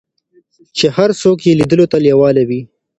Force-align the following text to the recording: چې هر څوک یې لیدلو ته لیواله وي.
چې 0.77 0.85
هر 0.95 1.09
څوک 1.21 1.37
یې 1.47 1.57
لیدلو 1.59 1.85
ته 1.91 1.97
لیواله 2.05 2.43
وي. 2.49 2.61